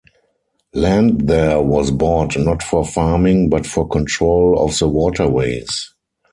Land 0.73 1.27
there 1.27 1.61
was 1.61 1.91
bought 1.91 2.35
not 2.35 2.63
for 2.63 2.83
farming 2.83 3.49
but 3.51 3.67
for 3.67 3.87
control 3.87 4.57
of 4.57 4.79
the 4.79 4.89
waterways. 4.89 5.93